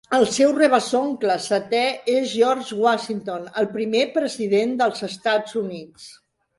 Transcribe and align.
El 0.17 0.23
seu 0.35 0.53
rebesoncle 0.53 1.35
setè 1.49 1.83
és 2.15 2.27
George 2.33 2.79
Washington, 2.87 3.47
el 3.65 3.71
primer 3.79 4.05
president 4.19 4.77
dels 4.85 5.09
Estats 5.13 5.59
Units. 5.67 6.15